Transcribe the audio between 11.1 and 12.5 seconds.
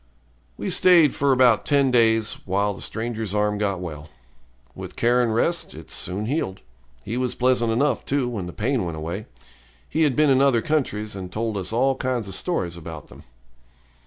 and told us all kinds of